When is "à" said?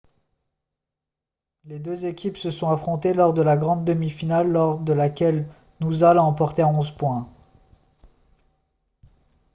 6.63-6.67